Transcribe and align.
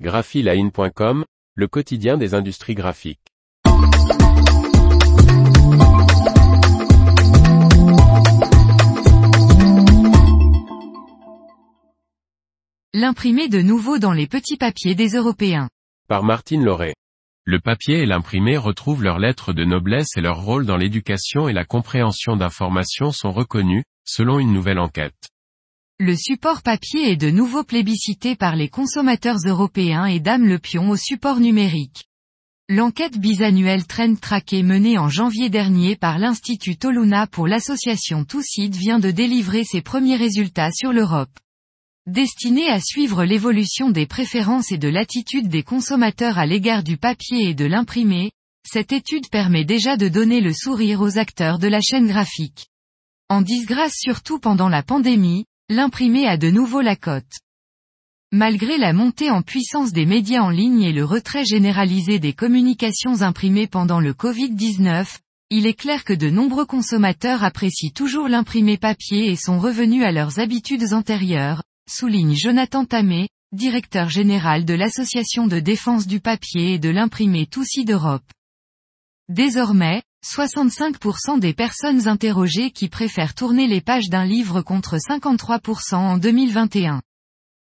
graphiline.com, 0.00 1.24
le 1.54 1.68
quotidien 1.68 2.16
des 2.16 2.34
industries 2.34 2.74
graphiques. 2.74 3.20
L'imprimé 12.92 13.48
de 13.48 13.60
nouveau 13.60 13.98
dans 13.98 14.12
les 14.12 14.26
petits 14.26 14.56
papiers 14.56 14.94
des 14.94 15.10
Européens. 15.10 15.68
Par 16.08 16.24
Martine 16.24 16.64
Lauré. 16.64 16.94
Le 17.44 17.60
papier 17.60 17.98
et 17.98 18.06
l'imprimé 18.06 18.56
retrouvent 18.56 19.02
leurs 19.02 19.18
lettres 19.18 19.52
de 19.52 19.64
noblesse 19.64 20.16
et 20.16 20.20
leur 20.20 20.42
rôle 20.42 20.66
dans 20.66 20.76
l'éducation 20.76 21.48
et 21.48 21.52
la 21.52 21.64
compréhension 21.64 22.36
d'informations 22.36 23.12
sont 23.12 23.30
reconnus, 23.30 23.84
selon 24.04 24.38
une 24.38 24.52
nouvelle 24.52 24.78
enquête. 24.80 25.33
Le 26.06 26.16
support 26.16 26.60
papier 26.60 27.12
est 27.12 27.16
de 27.16 27.30
nouveau 27.30 27.64
plébiscité 27.64 28.36
par 28.36 28.56
les 28.56 28.68
consommateurs 28.68 29.38
européens 29.46 30.04
et 30.04 30.20
dame 30.20 30.44
le 30.44 30.58
pion 30.58 30.90
au 30.90 30.96
support 30.96 31.40
numérique. 31.40 32.04
L'enquête 32.68 33.16
bisannuelle 33.16 33.86
Trend 33.86 34.16
Tracké 34.16 34.62
menée 34.62 34.98
en 34.98 35.08
janvier 35.08 35.48
dernier 35.48 35.96
par 35.96 36.18
l'Institut 36.18 36.76
Toluna 36.76 37.26
pour 37.26 37.48
l'association 37.48 38.26
Toussid 38.26 38.74
vient 38.74 38.98
de 38.98 39.10
délivrer 39.10 39.64
ses 39.64 39.80
premiers 39.80 40.16
résultats 40.16 40.72
sur 40.72 40.92
l'Europe. 40.92 41.32
Destinée 42.06 42.68
à 42.68 42.80
suivre 42.82 43.24
l'évolution 43.24 43.88
des 43.88 44.04
préférences 44.04 44.72
et 44.72 44.78
de 44.78 44.88
l'attitude 44.88 45.48
des 45.48 45.62
consommateurs 45.62 46.38
à 46.38 46.44
l'égard 46.44 46.82
du 46.82 46.98
papier 46.98 47.48
et 47.48 47.54
de 47.54 47.64
l'imprimé, 47.64 48.30
cette 48.70 48.92
étude 48.92 49.30
permet 49.30 49.64
déjà 49.64 49.96
de 49.96 50.08
donner 50.08 50.42
le 50.42 50.52
sourire 50.52 51.00
aux 51.00 51.16
acteurs 51.16 51.58
de 51.58 51.68
la 51.68 51.80
chaîne 51.80 52.08
graphique. 52.08 52.66
En 53.30 53.40
disgrâce 53.40 53.94
surtout 53.96 54.38
pendant 54.38 54.68
la 54.68 54.82
pandémie, 54.82 55.46
l'imprimé 55.70 56.26
a 56.26 56.36
de 56.36 56.50
nouveau 56.50 56.82
la 56.82 56.94
cote. 56.94 57.40
Malgré 58.32 58.76
la 58.76 58.92
montée 58.92 59.30
en 59.30 59.40
puissance 59.40 59.92
des 59.92 60.04
médias 60.04 60.42
en 60.42 60.50
ligne 60.50 60.82
et 60.82 60.92
le 60.92 61.04
retrait 61.04 61.46
généralisé 61.46 62.18
des 62.18 62.34
communications 62.34 63.22
imprimées 63.22 63.66
pendant 63.66 64.00
le 64.00 64.12
Covid-19, 64.12 65.06
il 65.48 65.66
est 65.66 65.74
clair 65.74 66.04
que 66.04 66.12
de 66.12 66.28
nombreux 66.28 66.66
consommateurs 66.66 67.44
apprécient 67.44 67.92
toujours 67.94 68.28
l'imprimé 68.28 68.76
papier 68.76 69.30
et 69.30 69.36
sont 69.36 69.58
revenus 69.58 70.04
à 70.04 70.12
leurs 70.12 70.38
habitudes 70.38 70.92
antérieures, 70.92 71.62
souligne 71.88 72.34
Jonathan 72.34 72.84
Tamé, 72.84 73.28
directeur 73.52 74.10
général 74.10 74.66
de 74.66 74.74
l'Association 74.74 75.46
de 75.46 75.60
défense 75.60 76.06
du 76.06 76.20
papier 76.20 76.74
et 76.74 76.78
de 76.78 76.90
l'imprimé 76.90 77.46
Toussi 77.46 77.86
d'Europe. 77.86 78.28
Désormais, 79.30 80.02
65% 80.24 81.38
des 81.38 81.52
personnes 81.52 82.08
interrogées 82.08 82.70
qui 82.70 82.88
préfèrent 82.88 83.34
tourner 83.34 83.66
les 83.66 83.82
pages 83.82 84.08
d'un 84.08 84.24
livre 84.24 84.62
contre 84.62 84.96
53% 84.96 85.94
en 85.96 86.16
2021. 86.16 87.02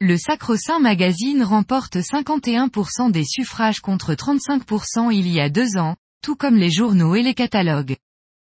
Le 0.00 0.16
Sacro-Saint 0.16 0.78
Magazine 0.78 1.42
remporte 1.42 1.96
51% 1.96 3.10
des 3.10 3.24
suffrages 3.24 3.80
contre 3.80 4.14
35% 4.14 5.14
il 5.14 5.28
y 5.28 5.38
a 5.38 5.50
deux 5.50 5.76
ans, 5.76 5.96
tout 6.22 6.34
comme 6.34 6.56
les 6.56 6.70
journaux 6.70 7.14
et 7.14 7.22
les 7.22 7.34
catalogues. 7.34 7.96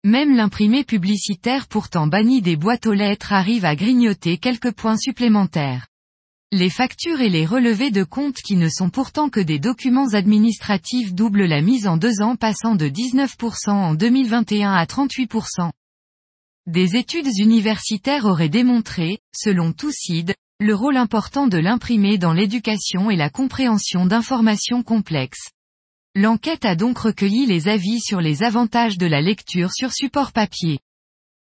Même 0.04 0.36
l'imprimé 0.36 0.84
publicitaire 0.84 1.66
pourtant 1.66 2.06
banni 2.06 2.40
des 2.40 2.54
boîtes 2.54 2.86
aux 2.86 2.92
lettres 2.92 3.32
arrive 3.32 3.64
à 3.64 3.74
grignoter 3.74 4.38
quelques 4.38 4.72
points 4.72 4.96
supplémentaires. 4.96 5.88
Les 6.50 6.70
factures 6.70 7.20
et 7.20 7.28
les 7.28 7.44
relevés 7.44 7.90
de 7.90 8.04
comptes 8.04 8.38
qui 8.42 8.56
ne 8.56 8.70
sont 8.70 8.88
pourtant 8.88 9.28
que 9.28 9.38
des 9.38 9.58
documents 9.58 10.14
administratifs 10.14 11.12
doublent 11.12 11.44
la 11.44 11.60
mise 11.60 11.86
en 11.86 11.98
deux 11.98 12.22
ans 12.22 12.36
passant 12.36 12.74
de 12.74 12.88
19% 12.88 13.68
en 13.68 13.92
2021 13.92 14.72
à 14.72 14.86
38%. 14.86 15.70
Des 16.66 16.96
études 16.96 17.28
universitaires 17.36 18.24
auraient 18.24 18.48
démontré, 18.48 19.18
selon 19.36 19.74
Toussid, 19.74 20.34
le 20.58 20.74
rôle 20.74 20.96
important 20.96 21.48
de 21.48 21.58
l'imprimé 21.58 22.16
dans 22.16 22.32
l'éducation 22.32 23.10
et 23.10 23.16
la 23.16 23.28
compréhension 23.28 24.06
d'informations 24.06 24.82
complexes. 24.82 25.50
L'enquête 26.14 26.64
a 26.64 26.76
donc 26.76 26.96
recueilli 26.96 27.44
les 27.44 27.68
avis 27.68 28.00
sur 28.00 28.22
les 28.22 28.42
avantages 28.42 28.96
de 28.96 29.06
la 29.06 29.20
lecture 29.20 29.70
sur 29.70 29.92
support 29.92 30.32
papier. 30.32 30.78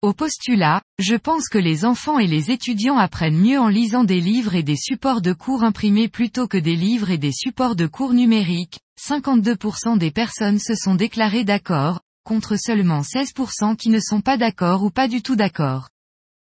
Au 0.02 0.12
postulat, 0.12 0.82
je 0.98 1.14
pense 1.14 1.48
que 1.48 1.56
les 1.56 1.86
enfants 1.86 2.18
et 2.18 2.26
les 2.26 2.50
étudiants 2.50 2.98
apprennent 2.98 3.38
mieux 3.38 3.58
en 3.58 3.68
lisant 3.68 4.04
des 4.04 4.20
livres 4.20 4.54
et 4.54 4.62
des 4.62 4.76
supports 4.76 5.22
de 5.22 5.32
cours 5.32 5.64
imprimés 5.64 6.08
plutôt 6.08 6.46
que 6.46 6.58
des 6.58 6.76
livres 6.76 7.10
et 7.10 7.16
des 7.16 7.32
supports 7.32 7.76
de 7.76 7.86
cours 7.86 8.12
numériques. 8.12 8.78
52% 9.00 9.96
des 9.96 10.10
personnes 10.10 10.58
se 10.58 10.74
sont 10.74 10.96
déclarées 10.96 11.44
d'accord, 11.44 12.00
contre 12.24 12.56
seulement 12.56 13.00
16% 13.00 13.76
qui 13.76 13.88
ne 13.88 13.98
sont 13.98 14.20
pas 14.20 14.36
d'accord 14.36 14.82
ou 14.82 14.90
pas 14.90 15.08
du 15.08 15.22
tout 15.22 15.34
d'accord. 15.34 15.88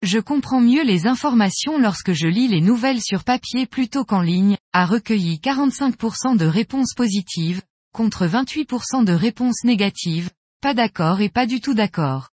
Je 0.02 0.18
comprends 0.18 0.60
mieux 0.60 0.82
les 0.82 1.06
informations 1.06 1.78
lorsque 1.78 2.12
je 2.12 2.26
lis 2.26 2.48
les 2.48 2.60
nouvelles 2.62 3.02
sur 3.02 3.24
papier 3.24 3.66
plutôt 3.66 4.04
qu'en 4.04 4.22
ligne, 4.22 4.56
a 4.72 4.86
recueilli 4.86 5.36
45% 5.36 6.36
de 6.38 6.46
réponses 6.46 6.94
positives, 6.94 7.60
contre 7.92 8.26
28% 8.26 9.04
de 9.04 9.12
réponses 9.12 9.64
négatives, 9.64 10.30
pas 10.62 10.74
d'accord 10.74 11.20
et 11.20 11.28
pas 11.28 11.46
du 11.46 11.60
tout 11.60 11.74
d'accord. 11.74 12.30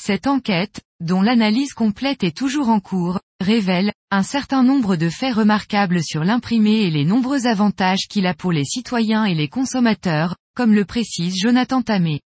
Cette 0.00 0.28
enquête, 0.28 0.80
dont 1.00 1.22
l'analyse 1.22 1.74
complète 1.74 2.22
est 2.22 2.36
toujours 2.36 2.68
en 2.68 2.78
cours, 2.78 3.18
révèle 3.40 3.92
un 4.12 4.22
certain 4.22 4.62
nombre 4.62 4.94
de 4.94 5.10
faits 5.10 5.34
remarquables 5.34 6.04
sur 6.04 6.22
l'imprimé 6.22 6.82
et 6.82 6.90
les 6.90 7.04
nombreux 7.04 7.48
avantages 7.48 8.06
qu'il 8.08 8.24
a 8.28 8.32
pour 8.32 8.52
les 8.52 8.64
citoyens 8.64 9.24
et 9.24 9.34
les 9.34 9.48
consommateurs, 9.48 10.36
comme 10.54 10.72
le 10.72 10.84
précise 10.84 11.34
Jonathan 11.36 11.82
Tamé. 11.82 12.20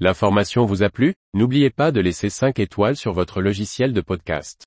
L'information 0.00 0.64
vous 0.64 0.82
a 0.82 0.88
plu? 0.88 1.12
N'oubliez 1.34 1.68
pas 1.68 1.92
de 1.92 2.00
laisser 2.00 2.30
5 2.30 2.58
étoiles 2.60 2.96
sur 2.96 3.12
votre 3.12 3.42
logiciel 3.42 3.92
de 3.92 4.00
podcast. 4.00 4.64